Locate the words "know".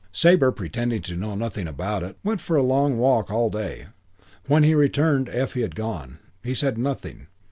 1.15-1.35